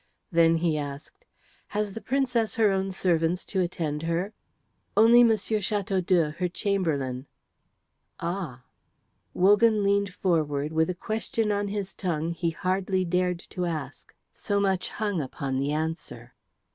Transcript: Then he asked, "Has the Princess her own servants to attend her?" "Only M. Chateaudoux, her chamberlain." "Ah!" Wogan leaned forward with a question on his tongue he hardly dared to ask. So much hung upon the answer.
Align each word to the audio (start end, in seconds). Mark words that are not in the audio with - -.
Then 0.31 0.55
he 0.57 0.79
asked, 0.79 1.25
"Has 1.67 1.93
the 1.93 2.01
Princess 2.01 2.55
her 2.55 2.71
own 2.71 2.89
servants 2.91 3.45
to 3.45 3.61
attend 3.61 4.01
her?" 4.01 4.33
"Only 4.97 5.19
M. 5.21 5.29
Chateaudoux, 5.29 6.31
her 6.39 6.47
chamberlain." 6.49 7.27
"Ah!" 8.19 8.63
Wogan 9.35 9.83
leaned 9.83 10.11
forward 10.11 10.73
with 10.73 10.89
a 10.89 10.95
question 10.95 11.51
on 11.51 11.67
his 11.67 11.93
tongue 11.93 12.31
he 12.31 12.49
hardly 12.49 13.05
dared 13.05 13.41
to 13.51 13.67
ask. 13.67 14.15
So 14.33 14.59
much 14.59 14.89
hung 14.89 15.21
upon 15.21 15.59
the 15.59 15.71
answer. 15.71 16.33